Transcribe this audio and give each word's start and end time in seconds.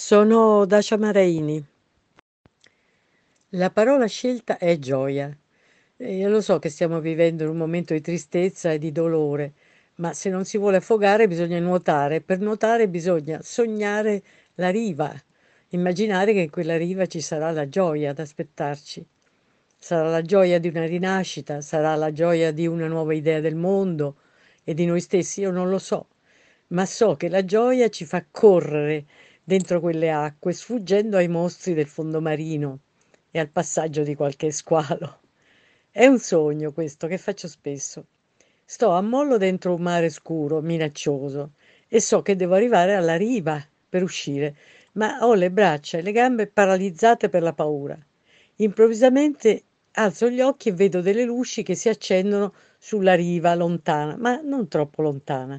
Sono 0.00 0.64
Dacia 0.64 0.96
Maraini. 0.96 1.60
La 3.48 3.68
parola 3.70 4.06
scelta 4.06 4.56
è 4.56 4.78
gioia. 4.78 5.36
E 5.96 6.14
io 6.14 6.28
lo 6.28 6.40
so 6.40 6.60
che 6.60 6.68
stiamo 6.68 7.00
vivendo 7.00 7.50
un 7.50 7.56
momento 7.56 7.94
di 7.94 8.00
tristezza 8.00 8.70
e 8.70 8.78
di 8.78 8.92
dolore, 8.92 9.54
ma 9.96 10.12
se 10.12 10.30
non 10.30 10.44
si 10.44 10.56
vuole 10.56 10.76
affogare 10.76 11.26
bisogna 11.26 11.58
nuotare. 11.58 12.20
Per 12.20 12.38
nuotare 12.38 12.86
bisogna 12.86 13.40
sognare 13.42 14.22
la 14.54 14.70
riva, 14.70 15.12
immaginare 15.70 16.32
che 16.32 16.42
in 16.42 16.50
quella 16.50 16.76
riva 16.76 17.06
ci 17.06 17.20
sarà 17.20 17.50
la 17.50 17.68
gioia 17.68 18.10
ad 18.10 18.20
aspettarci. 18.20 19.04
Sarà 19.76 20.08
la 20.08 20.22
gioia 20.22 20.60
di 20.60 20.68
una 20.68 20.86
rinascita, 20.86 21.60
sarà 21.60 21.96
la 21.96 22.12
gioia 22.12 22.52
di 22.52 22.68
una 22.68 22.86
nuova 22.86 23.14
idea 23.14 23.40
del 23.40 23.56
mondo 23.56 24.14
e 24.62 24.74
di 24.74 24.86
noi 24.86 25.00
stessi, 25.00 25.40
io 25.40 25.50
non 25.50 25.68
lo 25.68 25.78
so, 25.78 26.06
ma 26.68 26.86
so 26.86 27.16
che 27.16 27.28
la 27.28 27.44
gioia 27.44 27.88
ci 27.88 28.04
fa 28.04 28.24
correre 28.30 29.04
dentro 29.48 29.80
quelle 29.80 30.10
acque, 30.10 30.52
sfuggendo 30.52 31.16
ai 31.16 31.26
mostri 31.26 31.72
del 31.72 31.86
fondo 31.86 32.20
marino 32.20 32.80
e 33.30 33.38
al 33.38 33.48
passaggio 33.48 34.02
di 34.02 34.14
qualche 34.14 34.50
squalo. 34.50 35.20
È 35.90 36.04
un 36.04 36.18
sogno 36.18 36.70
questo 36.74 37.06
che 37.06 37.16
faccio 37.16 37.48
spesso. 37.48 38.04
Sto 38.62 38.90
a 38.90 39.00
mollo 39.00 39.38
dentro 39.38 39.74
un 39.74 39.80
mare 39.80 40.10
scuro, 40.10 40.60
minaccioso, 40.60 41.52
e 41.88 41.98
so 41.98 42.20
che 42.20 42.36
devo 42.36 42.56
arrivare 42.56 42.94
alla 42.94 43.16
riva 43.16 43.58
per 43.88 44.02
uscire, 44.02 44.54
ma 44.92 45.20
ho 45.22 45.32
le 45.32 45.50
braccia 45.50 45.96
e 45.96 46.02
le 46.02 46.12
gambe 46.12 46.46
paralizzate 46.46 47.30
per 47.30 47.40
la 47.40 47.54
paura. 47.54 47.98
Improvvisamente 48.56 49.62
alzo 49.92 50.28
gli 50.28 50.42
occhi 50.42 50.68
e 50.68 50.72
vedo 50.72 51.00
delle 51.00 51.24
luci 51.24 51.62
che 51.62 51.74
si 51.74 51.88
accendono 51.88 52.52
sulla 52.76 53.14
riva 53.14 53.54
lontana, 53.54 54.14
ma 54.18 54.42
non 54.42 54.68
troppo 54.68 55.00
lontana. 55.00 55.58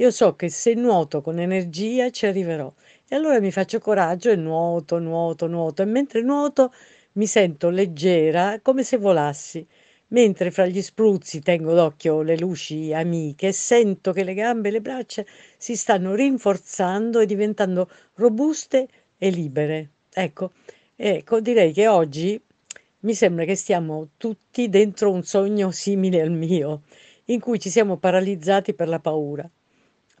Io 0.00 0.12
so 0.12 0.36
che 0.36 0.48
se 0.48 0.74
nuoto 0.74 1.20
con 1.20 1.40
energia 1.40 2.10
ci 2.10 2.26
arriverò 2.26 2.72
e 3.08 3.16
allora 3.16 3.40
mi 3.40 3.50
faccio 3.50 3.78
coraggio 3.80 4.30
e 4.30 4.36
nuoto, 4.36 4.98
nuoto, 4.98 5.46
nuoto 5.46 5.82
e 5.82 5.84
mentre 5.86 6.22
nuoto 6.22 6.72
mi 7.12 7.26
sento 7.26 7.70
leggera 7.70 8.60
come 8.60 8.82
se 8.84 8.96
volassi, 8.98 9.66
mentre 10.08 10.50
fra 10.50 10.66
gli 10.66 10.80
spruzzi 10.82 11.40
tengo 11.40 11.74
d'occhio 11.74 12.22
le 12.22 12.36
luci 12.38 12.92
amiche 12.94 13.52
sento 13.52 14.12
che 14.12 14.24
le 14.24 14.34
gambe 14.34 14.68
e 14.68 14.72
le 14.72 14.80
braccia 14.80 15.24
si 15.56 15.74
stanno 15.76 16.14
rinforzando 16.14 17.20
e 17.20 17.26
diventando 17.26 17.88
robuste 18.14 18.88
e 19.18 19.30
libere. 19.30 19.90
Ecco, 20.12 20.52
ecco, 20.96 21.40
direi 21.40 21.72
che 21.72 21.88
oggi 21.88 22.40
mi 23.00 23.14
sembra 23.14 23.44
che 23.44 23.54
stiamo 23.54 24.10
tutti 24.16 24.68
dentro 24.68 25.10
un 25.10 25.22
sogno 25.24 25.70
simile 25.70 26.20
al 26.20 26.30
mio, 26.30 26.82
in 27.26 27.40
cui 27.40 27.58
ci 27.58 27.70
siamo 27.70 27.96
paralizzati 27.96 28.74
per 28.74 28.88
la 28.88 28.98
paura. 29.00 29.48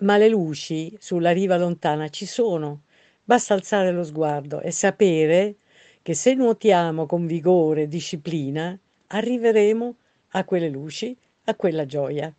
Ma 0.00 0.16
le 0.16 0.28
luci 0.28 0.96
sulla 0.98 1.30
riva 1.30 1.56
lontana 1.56 2.08
ci 2.08 2.26
sono, 2.26 2.82
basta 3.22 3.54
alzare 3.54 3.92
lo 3.92 4.02
sguardo 4.02 4.60
e 4.60 4.72
sapere 4.72 5.56
che 6.02 6.14
se 6.14 6.34
nuotiamo 6.34 7.06
con 7.06 7.26
vigore 7.26 7.82
e 7.82 7.88
disciplina 7.88 8.76
arriveremo 9.08 9.94
a 10.30 10.44
quelle 10.44 10.68
luci, 10.68 11.16
a 11.44 11.54
quella 11.54 11.86
gioia. 11.86 12.32